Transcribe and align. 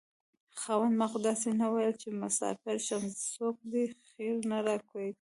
خاونده 0.61 0.97
ما 0.99 1.05
خو 1.11 1.17
داسې 1.27 1.49
نه 1.61 1.67
وېل 1.73 1.93
چې 2.01 2.09
مساپر 2.21 2.77
شم 2.87 3.03
څوک 3.33 3.55
دې 3.71 3.83
خير 4.09 4.35
نه 4.51 4.57
راکوينه 4.67 5.09